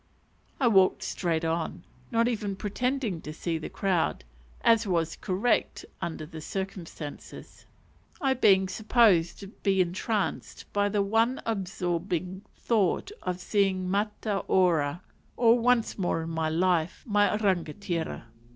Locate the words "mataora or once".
13.91-15.99